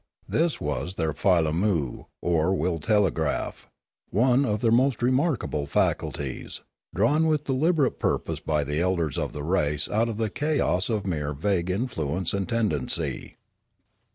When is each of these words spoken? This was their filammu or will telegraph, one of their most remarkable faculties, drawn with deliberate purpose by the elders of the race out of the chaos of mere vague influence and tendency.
This 0.27 0.59
was 0.59 0.95
their 0.95 1.13
filammu 1.13 2.07
or 2.21 2.55
will 2.55 2.79
telegraph, 2.79 3.69
one 4.09 4.45
of 4.45 4.61
their 4.61 4.71
most 4.71 5.03
remarkable 5.03 5.67
faculties, 5.67 6.61
drawn 6.95 7.27
with 7.27 7.43
deliberate 7.43 7.99
purpose 7.99 8.39
by 8.39 8.63
the 8.63 8.81
elders 8.81 9.19
of 9.19 9.31
the 9.31 9.43
race 9.43 9.87
out 9.87 10.09
of 10.09 10.17
the 10.17 10.31
chaos 10.31 10.89
of 10.89 11.05
mere 11.05 11.33
vague 11.35 11.69
influence 11.69 12.33
and 12.33 12.49
tendency. 12.49 13.37